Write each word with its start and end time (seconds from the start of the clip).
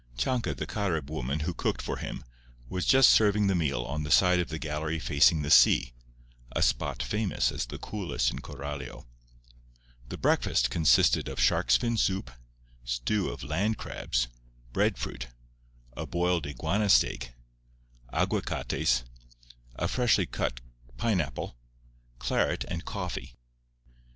Chanca, 0.17 0.55
the 0.55 0.65
Carib 0.65 1.11
woman 1.11 1.41
who 1.41 1.53
cooked 1.53 1.79
for 1.83 1.97
him, 1.97 2.23
was 2.67 2.87
just 2.87 3.11
serving 3.11 3.45
the 3.45 3.53
meal 3.53 3.83
on 3.83 4.01
the 4.01 4.09
side 4.09 4.39
of 4.39 4.49
the 4.49 4.57
gallery 4.57 4.97
facing 4.97 5.43
the 5.43 5.51
sea—a 5.51 6.61
spot 6.63 7.03
famous 7.03 7.51
as 7.51 7.67
the 7.67 7.77
coolest 7.77 8.31
in 8.31 8.39
Coralio. 8.39 9.05
The 10.09 10.17
breakfast 10.17 10.71
consisted 10.71 11.27
of 11.29 11.39
shark's 11.39 11.77
fin 11.77 11.97
soup, 11.97 12.31
stew 12.83 13.29
of 13.29 13.43
land 13.43 13.77
crabs, 13.77 14.27
breadfruit, 14.73 15.27
a 15.95 16.07
boiled 16.07 16.47
iguana 16.47 16.89
steak, 16.89 17.33
aguacates, 18.11 19.03
a 19.75 19.87
freshly 19.87 20.25
cut 20.25 20.61
pineapple, 20.97 21.59
claret 22.17 22.65
and 22.67 22.85
coffee. 22.85 23.35